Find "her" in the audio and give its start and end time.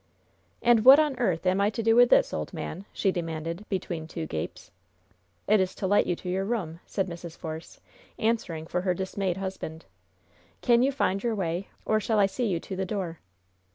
8.81-8.95